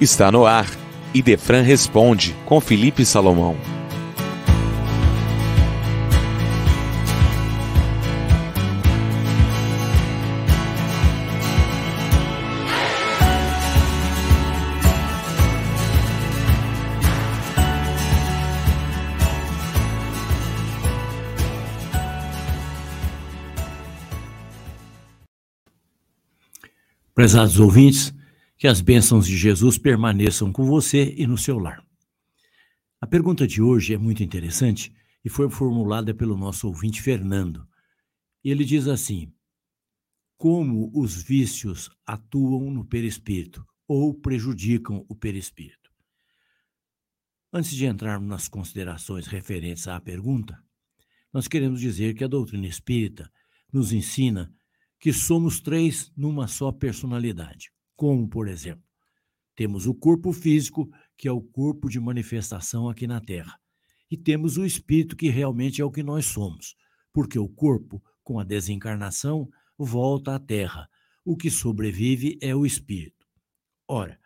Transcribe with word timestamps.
Está 0.00 0.30
no 0.30 0.46
ar. 0.46 0.68
Idefran 1.12 1.62
responde 1.62 2.36
com 2.46 2.60
Felipe 2.60 3.04
Salomão. 3.04 3.56
Prezados 27.16 27.58
ouvintes, 27.58 28.14
que 28.58 28.66
as 28.66 28.80
bênçãos 28.80 29.24
de 29.24 29.36
Jesus 29.36 29.78
permaneçam 29.78 30.52
com 30.52 30.64
você 30.64 31.14
e 31.16 31.28
no 31.28 31.38
seu 31.38 31.60
lar. 31.60 31.86
A 33.00 33.06
pergunta 33.06 33.46
de 33.46 33.62
hoje 33.62 33.94
é 33.94 33.96
muito 33.96 34.20
interessante 34.24 34.92
e 35.24 35.28
foi 35.28 35.48
formulada 35.48 36.12
pelo 36.12 36.36
nosso 36.36 36.66
ouvinte 36.66 37.00
Fernando. 37.00 37.64
Ele 38.42 38.64
diz 38.64 38.88
assim: 38.88 39.32
Como 40.36 40.90
os 40.92 41.22
vícios 41.22 41.88
atuam 42.04 42.68
no 42.72 42.84
perispírito 42.84 43.64
ou 43.86 44.12
prejudicam 44.12 45.06
o 45.08 45.14
perispírito? 45.14 45.88
Antes 47.52 47.70
de 47.70 47.86
entrarmos 47.86 48.28
nas 48.28 48.48
considerações 48.48 49.28
referentes 49.28 49.86
à 49.86 50.00
pergunta, 50.00 50.60
nós 51.32 51.46
queremos 51.46 51.80
dizer 51.80 52.12
que 52.14 52.24
a 52.24 52.28
doutrina 52.28 52.66
espírita 52.66 53.30
nos 53.72 53.92
ensina 53.92 54.52
que 54.98 55.12
somos 55.12 55.60
três 55.60 56.12
numa 56.16 56.48
só 56.48 56.72
personalidade 56.72 57.70
como, 57.98 58.28
por 58.28 58.46
exemplo, 58.46 58.84
temos 59.56 59.88
o 59.88 59.92
corpo 59.92 60.32
físico, 60.32 60.88
que 61.16 61.26
é 61.26 61.32
o 61.32 61.42
corpo 61.42 61.88
de 61.88 61.98
manifestação 61.98 62.88
aqui 62.88 63.08
na 63.08 63.20
Terra, 63.20 63.58
e 64.08 64.16
temos 64.16 64.56
o 64.56 64.64
espírito, 64.64 65.16
que 65.16 65.28
realmente 65.28 65.82
é 65.82 65.84
o 65.84 65.90
que 65.90 66.04
nós 66.04 66.26
somos, 66.26 66.76
porque 67.12 67.40
o 67.40 67.48
corpo, 67.48 68.00
com 68.22 68.38
a 68.38 68.44
desencarnação, 68.44 69.50
volta 69.76 70.36
à 70.36 70.38
Terra. 70.38 70.88
O 71.24 71.36
que 71.36 71.50
sobrevive 71.50 72.38
é 72.40 72.54
o 72.54 72.64
espírito. 72.64 73.26
Ora, 73.88 74.16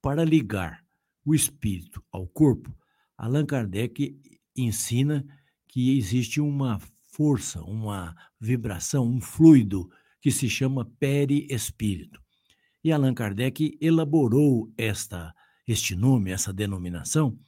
para 0.00 0.24
ligar 0.24 0.82
o 1.22 1.34
espírito 1.34 2.02
ao 2.10 2.26
corpo, 2.26 2.74
Allan 3.18 3.44
Kardec 3.44 4.18
ensina 4.56 5.26
que 5.68 5.98
existe 5.98 6.40
uma 6.40 6.80
força, 7.12 7.60
uma 7.64 8.16
vibração, 8.40 9.06
um 9.06 9.20
fluido 9.20 9.90
que 10.22 10.30
se 10.30 10.48
chama 10.48 10.86
perispírito. 10.98 12.19
E 12.82 12.92
Allan 12.92 13.14
Kardec 13.14 13.76
elaborou 13.80 14.72
esta, 14.76 15.34
este 15.66 15.94
nome, 15.94 16.30
essa 16.30 16.52
denominação, 16.52 17.38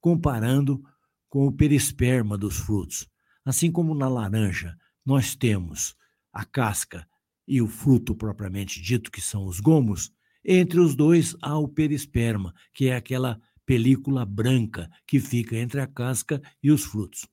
comparando 0.00 0.82
com 1.28 1.46
o 1.46 1.52
perisperma 1.52 2.36
dos 2.36 2.58
frutos. 2.58 3.08
Assim 3.44 3.70
como 3.72 3.94
na 3.94 4.08
laranja 4.08 4.76
nós 5.04 5.34
temos 5.34 5.94
a 6.32 6.44
casca 6.44 7.06
e 7.46 7.60
o 7.60 7.68
fruto 7.68 8.14
propriamente 8.14 8.80
dito, 8.80 9.10
que 9.10 9.20
são 9.20 9.46
os 9.46 9.60
gomos, 9.60 10.12
entre 10.44 10.80
os 10.80 10.94
dois 10.94 11.36
há 11.42 11.58
o 11.58 11.68
perisperma, 11.68 12.54
que 12.72 12.88
é 12.88 12.96
aquela 12.96 13.40
película 13.64 14.24
branca 14.26 14.90
que 15.06 15.18
fica 15.18 15.56
entre 15.56 15.80
a 15.80 15.86
casca 15.86 16.40
e 16.62 16.70
os 16.70 16.84
frutos. 16.84 17.26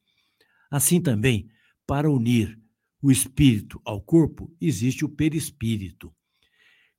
Assim 0.70 1.02
também, 1.02 1.50
para 1.86 2.10
unir 2.10 2.58
o 3.02 3.12
espírito 3.12 3.82
ao 3.84 4.02
corpo, 4.02 4.54
existe 4.62 5.04
o 5.04 5.10
perispírito. 5.10 6.14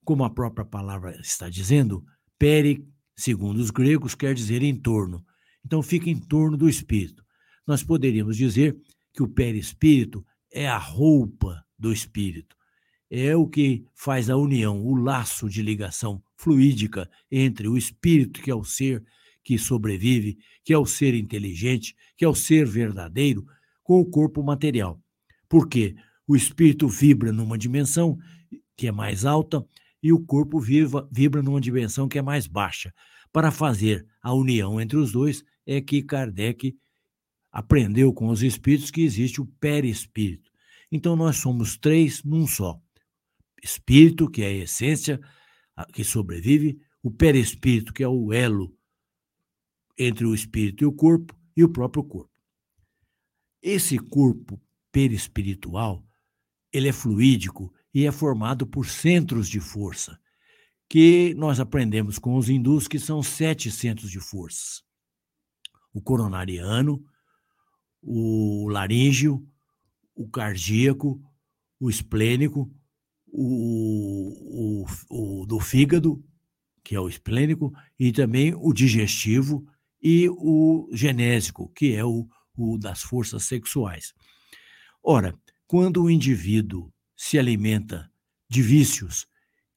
Como 0.05 0.25
a 0.25 0.31
própria 0.31 0.64
palavra 0.64 1.19
está 1.20 1.48
dizendo, 1.48 2.05
peri, 2.39 2.86
segundo 3.17 3.58
os 3.58 3.70
gregos, 3.70 4.14
quer 4.14 4.34
dizer 4.34 4.62
em 4.62 4.75
torno. 4.75 5.25
Então 5.64 5.83
fica 5.83 6.11
em 6.11 6.18
torno 6.18 6.57
do 6.57 6.68
espírito. 6.68 7.24
Nós 7.67 7.83
poderíamos 7.83 8.36
dizer 8.36 8.77
que 9.12 9.23
o 9.23 9.29
perispírito 9.29 10.24
é 10.51 10.68
a 10.68 10.79
roupa 10.79 11.64
do 11.79 11.92
espírito. 11.92 12.57
É 13.08 13.36
o 13.36 13.46
que 13.46 13.85
faz 13.95 14.30
a 14.30 14.36
união, 14.36 14.85
o 14.85 14.95
laço 14.95 15.48
de 15.48 15.62
ligação 15.62 16.23
fluídica 16.36 17.08
entre 17.30 17.68
o 17.68 17.77
espírito, 17.77 18.41
que 18.41 18.51
é 18.51 18.55
o 18.55 18.64
ser 18.64 19.05
que 19.45 19.58
sobrevive, 19.58 20.39
que 20.64 20.73
é 20.73 20.79
o 20.79 20.86
ser 20.86 21.14
inteligente, 21.14 21.95
que 22.17 22.24
é 22.24 22.29
o 22.29 22.35
ser 22.35 22.67
verdadeiro, 22.67 23.45
com 23.83 24.01
o 24.01 24.07
corpo 24.07 24.42
material. 24.42 25.01
Por 25.48 25.68
quê? 25.68 25.95
O 26.27 26.35
espírito 26.35 26.89
vibra 26.89 27.33
numa 27.33 27.58
dimensão 27.58 28.18
que 28.77 28.86
é 28.86 28.92
mais 28.92 29.24
alta 29.24 29.64
e 30.02 30.13
o 30.13 30.20
corpo 30.20 30.58
viva, 30.58 31.08
vibra 31.13 31.42
numa 31.42 31.61
dimensão 31.61 32.08
que 32.08 32.18
é 32.18 32.23
mais 32.23 32.46
baixa. 32.46 32.92
Para 33.33 33.51
fazer 33.51 34.07
a 34.20 34.35
união 34.35 34.80
entre 34.80 34.96
os 34.96 35.13
dois, 35.13 35.45
é 35.64 35.80
que 35.80 36.02
Kardec 36.02 36.77
aprendeu 37.51 38.12
com 38.12 38.29
os 38.29 38.42
espíritos 38.42 38.91
que 38.91 39.02
existe 39.02 39.41
o 39.41 39.46
perispírito. 39.46 40.51
Então, 40.91 41.14
nós 41.14 41.36
somos 41.36 41.77
três 41.77 42.23
num 42.24 42.46
só: 42.46 42.80
espírito, 43.62 44.29
que 44.29 44.42
é 44.42 44.46
a 44.46 44.64
essência 44.64 45.20
que 45.92 46.02
sobrevive, 46.05 46.79
o 47.02 47.11
perispírito, 47.11 47.92
que 47.92 48.02
é 48.02 48.08
o 48.08 48.33
elo 48.33 48.77
entre 49.98 50.24
o 50.27 50.35
espírito 50.35 50.83
e 50.83 50.86
o 50.86 50.92
corpo, 50.92 51.35
e 51.57 51.62
o 51.62 51.68
próprio 51.68 52.02
corpo. 52.02 52.30
Esse 53.62 53.98
corpo 53.98 54.61
perispiritual, 54.91 56.05
ele 56.73 56.89
é 56.89 56.92
fluídico 56.92 57.73
e 57.95 58.07
é 58.07 58.13
formado 58.13 58.67
por 58.67 58.86
centros 58.86 59.48
de 59.48 59.61
força, 59.61 60.19
que 60.89 61.35
nós 61.35 61.61
aprendemos 61.61 62.19
com 62.19 62.36
os 62.36 62.48
hindus 62.48 62.86
que 62.89 62.98
são 62.98 63.23
sete 63.23 63.70
centros 63.70 64.11
de 64.11 64.20
forças. 64.20 64.83
O 65.92 66.01
coronariano, 66.01 67.05
o 68.03 68.69
laríngeo, 68.69 69.47
o 70.14 70.29
cardíaco, 70.29 71.23
o 71.79 71.89
esplênico, 71.89 72.70
o, 73.27 74.85
o, 75.11 75.41
o 75.42 75.47
do 75.47 75.59
fígado, 75.59 76.23
que 76.85 76.95
é 76.95 77.01
o 77.01 77.09
esplênico, 77.09 77.73
e 77.98 78.13
também 78.13 78.55
o 78.55 78.73
digestivo 78.73 79.67
e 80.03 80.29
o 80.29 80.89
genésico, 80.92 81.70
que 81.74 81.95
é 81.95 82.05
o, 82.05 82.29
o 82.57 82.77
das 82.77 83.03
forças 83.03 83.45
sexuais. 83.45 84.13
Ora, 85.03 85.35
quando 85.67 86.03
o 86.03 86.11
indivíduo 86.11 86.92
se 87.22 87.38
alimenta 87.38 88.10
de 88.50 88.60
vícios, 88.60 89.28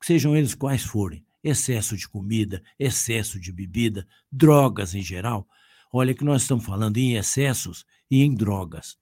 sejam 0.02 0.36
eles 0.36 0.56
quais 0.56 0.84
forem, 0.84 1.24
excesso 1.44 1.96
de 1.96 2.10
comida, 2.10 2.64
excesso 2.80 3.40
de 3.40 3.52
bebida, 3.52 4.08
drogas 4.32 4.96
em 4.96 5.04
geral. 5.04 5.48
Olha 5.94 6.16
que 6.16 6.24
nós 6.24 6.42
estamos 6.42 6.66
falando 6.66 6.98
em 6.98 7.16
excessos 7.16 7.86
e 8.10 8.24
em 8.24 8.34
drogas. 8.34 8.98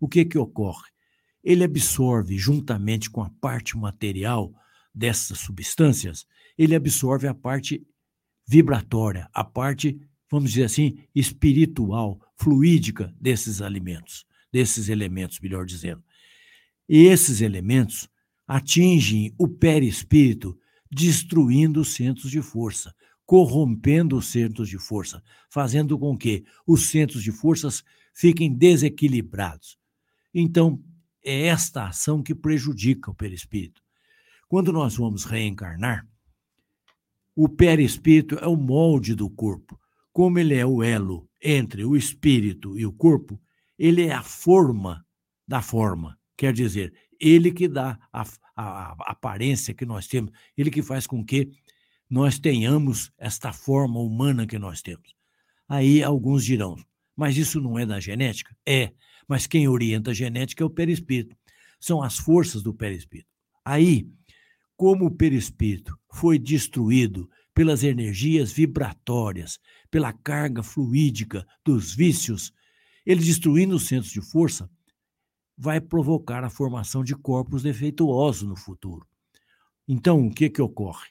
O 0.00 0.08
que 0.08 0.24
que 0.24 0.36
ocorre? 0.36 0.90
Ele 1.40 1.62
absorve 1.62 2.36
juntamente 2.36 3.08
com 3.08 3.22
a 3.22 3.30
parte 3.40 3.76
material 3.78 4.52
dessas 4.92 5.38
substâncias, 5.38 6.26
ele 6.58 6.74
absorve 6.74 7.28
a 7.28 7.34
parte 7.34 7.86
vibratória, 8.44 9.30
a 9.32 9.44
parte, 9.44 10.00
vamos 10.28 10.50
dizer 10.50 10.64
assim, 10.64 10.98
espiritual, 11.14 12.20
fluídica 12.36 13.14
desses 13.20 13.62
alimentos, 13.62 14.26
desses 14.52 14.88
elementos, 14.88 15.38
melhor 15.38 15.64
dizendo. 15.64 16.02
E 16.88 17.04
esses 17.04 17.40
elementos 17.40 18.08
atingem 18.46 19.34
o 19.38 19.48
perispírito, 19.48 20.58
destruindo 20.90 21.80
os 21.80 21.94
centros 21.94 22.30
de 22.30 22.42
força, 22.42 22.94
corrompendo 23.26 24.16
os 24.16 24.26
centros 24.26 24.68
de 24.68 24.78
força, 24.78 25.22
fazendo 25.50 25.98
com 25.98 26.16
que 26.16 26.44
os 26.66 26.86
centros 26.86 27.22
de 27.22 27.32
forças 27.32 27.82
fiquem 28.14 28.54
desequilibrados. 28.54 29.78
Então, 30.32 30.82
é 31.24 31.46
esta 31.46 31.88
ação 31.88 32.22
que 32.22 32.34
prejudica 32.34 33.10
o 33.10 33.14
perispírito. 33.14 33.82
Quando 34.46 34.72
nós 34.72 34.96
vamos 34.96 35.24
reencarnar, 35.24 36.06
o 37.34 37.48
perispírito 37.48 38.36
é 38.36 38.46
o 38.46 38.56
molde 38.56 39.14
do 39.14 39.28
corpo. 39.28 39.80
Como 40.12 40.38
ele 40.38 40.54
é 40.54 40.64
o 40.64 40.82
elo 40.82 41.28
entre 41.42 41.84
o 41.84 41.96
espírito 41.96 42.78
e 42.78 42.86
o 42.86 42.92
corpo, 42.92 43.40
ele 43.76 44.02
é 44.02 44.12
a 44.12 44.22
forma 44.22 45.04
da 45.48 45.60
forma. 45.60 46.16
Quer 46.36 46.52
dizer, 46.52 46.92
ele 47.20 47.52
que 47.52 47.68
dá 47.68 47.98
a, 48.12 48.22
a, 48.22 48.92
a, 48.92 49.10
aparência 49.10 49.74
que 49.74 49.86
nós 49.86 50.06
temos, 50.06 50.32
ele 50.56 50.70
que 50.70 50.82
faz 50.82 51.06
com 51.06 51.24
que 51.24 51.50
nós 52.08 52.38
tenhamos 52.38 53.10
esta 53.18 53.52
forma 53.52 54.00
humana 54.00 54.46
que 54.46 54.58
nós 54.58 54.82
temos. 54.82 55.14
Aí 55.68 56.02
alguns 56.02 56.44
dirão, 56.44 56.76
mas 57.16 57.36
isso 57.36 57.60
não 57.60 57.78
é 57.78 57.86
da 57.86 58.00
genética? 58.00 58.56
É, 58.66 58.92
mas 59.26 59.46
quem 59.46 59.68
orienta 59.68 60.10
a 60.10 60.14
genética 60.14 60.62
é 60.62 60.66
o 60.66 60.70
perispírito. 60.70 61.36
São 61.80 62.02
as 62.02 62.18
forças 62.18 62.62
do 62.62 62.74
perispírito. 62.74 63.28
Aí, 63.64 64.06
como 64.76 65.06
o 65.06 65.10
perispírito 65.10 65.96
foi 66.12 66.38
destruído 66.38 67.28
pelas 67.54 67.84
energias 67.84 68.52
vibratórias, 68.52 69.58
pela 69.90 70.12
carga 70.12 70.62
fluídica 70.62 71.46
dos 71.64 71.94
vícios, 71.94 72.52
ele 73.06 73.22
destruindo 73.22 73.76
os 73.76 73.86
centros 73.86 74.12
de 74.12 74.20
força, 74.20 74.68
vai 75.56 75.80
provocar 75.80 76.42
a 76.44 76.50
formação 76.50 77.04
de 77.04 77.14
corpos 77.14 77.62
defeituosos 77.62 78.48
no 78.48 78.56
futuro. 78.56 79.06
Então, 79.86 80.26
o 80.26 80.30
que, 80.30 80.50
que 80.50 80.62
ocorre? 80.62 81.08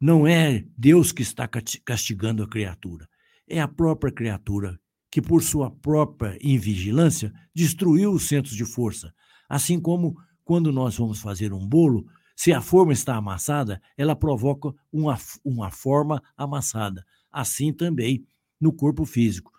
Não 0.00 0.26
é 0.26 0.64
Deus 0.76 1.12
que 1.12 1.22
está 1.22 1.48
castigando 1.84 2.42
a 2.42 2.48
criatura, 2.48 3.08
é 3.48 3.60
a 3.60 3.68
própria 3.68 4.12
criatura 4.12 4.78
que, 5.10 5.22
por 5.22 5.42
sua 5.42 5.70
própria 5.70 6.36
invigilância, 6.42 7.32
destruiu 7.54 8.12
os 8.12 8.26
centros 8.26 8.56
de 8.56 8.64
força. 8.64 9.14
Assim 9.48 9.78
como 9.78 10.16
quando 10.44 10.72
nós 10.72 10.96
vamos 10.96 11.20
fazer 11.20 11.52
um 11.52 11.66
bolo, 11.66 12.06
se 12.34 12.52
a 12.52 12.60
forma 12.60 12.92
está 12.92 13.16
amassada, 13.16 13.80
ela 13.96 14.16
provoca 14.16 14.72
uma, 14.90 15.18
uma 15.44 15.70
forma 15.70 16.22
amassada. 16.36 17.04
Assim 17.30 17.72
também 17.72 18.26
no 18.60 18.72
corpo 18.72 19.04
físico. 19.04 19.52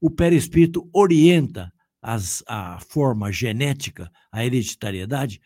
O 0.00 0.10
perispírito 0.10 0.88
orienta 0.92 1.72
as, 2.04 2.44
a 2.46 2.78
forma 2.80 3.32
genética, 3.32 4.12
a 4.30 4.44
hereditariedade, 4.44 5.40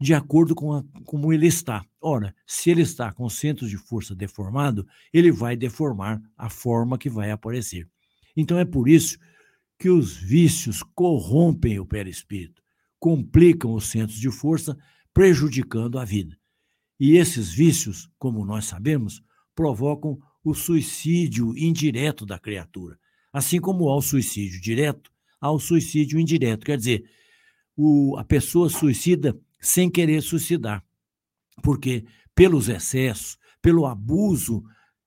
de 0.00 0.14
acordo 0.14 0.54
com 0.54 0.72
a, 0.72 0.84
como 1.04 1.32
ele 1.32 1.48
está. 1.48 1.84
Ora, 2.00 2.32
se 2.46 2.70
ele 2.70 2.82
está 2.82 3.12
com 3.12 3.28
centros 3.28 3.68
de 3.68 3.76
força 3.76 4.14
deformado, 4.14 4.86
ele 5.12 5.32
vai 5.32 5.56
deformar 5.56 6.22
a 6.36 6.48
forma 6.48 6.96
que 6.96 7.10
vai 7.10 7.32
aparecer. 7.32 7.88
Então 8.36 8.56
é 8.56 8.64
por 8.64 8.88
isso 8.88 9.18
que 9.76 9.90
os 9.90 10.16
vícios 10.16 10.84
corrompem 10.94 11.80
o 11.80 11.86
perispírito, 11.86 12.62
complicam 13.00 13.74
os 13.74 13.88
centros 13.88 14.20
de 14.20 14.30
força, 14.30 14.78
prejudicando 15.12 15.98
a 15.98 16.04
vida. 16.04 16.38
E 17.00 17.16
esses 17.16 17.50
vícios, 17.50 18.08
como 18.18 18.44
nós 18.44 18.66
sabemos, 18.66 19.20
provocam 19.52 20.16
o 20.44 20.54
suicídio 20.54 21.56
indireto 21.58 22.24
da 22.24 22.38
criatura. 22.38 22.96
Assim 23.32 23.60
como 23.60 23.88
há 23.88 23.96
o 23.96 24.02
suicídio 24.02 24.60
direto, 24.60 25.10
há 25.40 25.50
o 25.50 25.58
suicídio 25.58 26.18
indireto. 26.18 26.64
Quer 26.64 26.78
dizer, 26.78 27.04
o, 27.76 28.16
a 28.16 28.24
pessoa 28.24 28.68
suicida 28.68 29.38
sem 29.60 29.90
querer 29.90 30.22
suicidar. 30.22 30.84
Porque 31.62 32.04
pelos 32.34 32.68
excessos, 32.68 33.38
pelo 33.60 33.86
abuso 33.86 34.64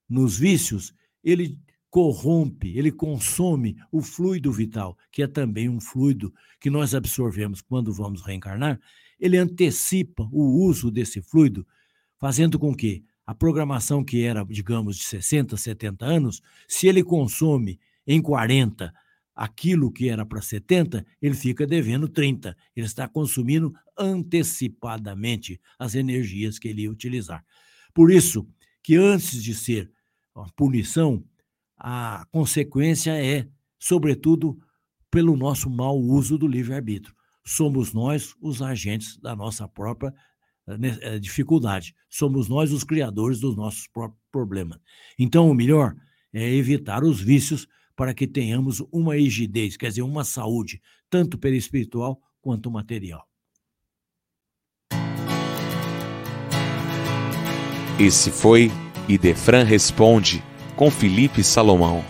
nos 0.10 0.38
vícios, 0.38 0.94
ele 1.24 1.58
corrompe, 1.90 2.78
ele 2.78 2.92
consome 2.92 3.76
o 3.92 4.02
fluido 4.02 4.52
vital, 4.52 4.98
que 5.12 5.22
é 5.22 5.28
também 5.28 5.68
um 5.68 5.80
fluido 5.80 6.34
que 6.60 6.70
nós 6.70 6.96
absorvemos 6.96 7.62
quando 7.62 7.94
vamos 7.94 8.22
reencarnar, 8.22 8.80
ele 9.20 9.38
antecipa 9.38 10.28
o 10.32 10.66
uso 10.66 10.90
desse 10.90 11.22
fluido, 11.22 11.68
fazendo 12.18 12.58
com 12.58 12.74
que 12.74 13.04
a 13.26 13.36
programação 13.36 14.04
que 14.04 14.24
era, 14.24 14.44
digamos, 14.46 14.98
de 14.98 15.04
60, 15.04 15.56
70 15.56 16.06
anos, 16.06 16.42
se 16.68 16.88
ele 16.88 17.04
consome 17.04 17.80
em 18.08 18.22
40 18.22 18.94
aquilo 19.36 19.92
que 19.92 20.10
era 20.10 20.26
para 20.26 20.42
70, 20.42 21.06
ele 21.22 21.36
fica 21.36 21.66
devendo 21.66 22.08
30. 22.08 22.56
Ele 22.76 22.86
está 22.86 23.08
consumindo 23.08 23.74
antecipadamente 23.98 25.60
as 25.80 25.96
energias 25.96 26.60
que 26.60 26.68
ele 26.68 26.84
ia 26.84 26.92
utilizar. 26.92 27.44
Por 27.94 28.12
isso 28.12 28.48
que 28.84 28.96
antes 28.96 29.42
de 29.44 29.54
ser 29.54 29.92
a 30.36 30.46
punição, 30.56 31.24
a 31.78 32.26
consequência 32.32 33.12
é, 33.12 33.48
sobretudo, 33.80 34.60
pelo 35.10 35.36
nosso 35.36 35.70
mau 35.70 36.00
uso 36.00 36.38
do 36.38 36.48
livre-arbítrio. 36.48 37.14
Somos 37.44 37.94
nós 37.94 38.34
os 38.42 38.62
agentes 38.62 39.18
da 39.18 39.36
nossa 39.36 39.68
própria 39.68 40.14
né, 40.66 40.98
eh, 41.02 41.20
dificuldade. 41.20 41.94
Somos 42.10 42.48
nós 42.48 42.72
os 42.72 42.84
criadores 42.84 43.40
dos 43.40 43.56
nossos 43.56 43.88
próprios 43.88 44.22
problemas. 44.32 44.80
Então, 45.20 45.50
o 45.50 45.54
melhor 45.54 45.94
é 46.32 46.50
evitar 46.54 47.04
os 47.04 47.20
vícios 47.20 47.68
para 48.02 48.16
que 48.16 48.26
tenhamos 48.26 48.84
uma 48.92 49.14
rigidez, 49.14 49.78
quer 49.78 49.90
dizer, 49.90 50.02
uma 50.02 50.24
saúde, 50.24 50.82
tanto 51.08 51.38
perispiritual 51.38 52.20
quanto 52.42 52.72
material. 52.72 53.28
Esse 58.00 58.32
foi 58.32 58.72
Idefran 59.08 59.62
Responde 59.62 60.44
com 60.76 60.90
Felipe 60.90 61.44
Salomão. 61.44 62.04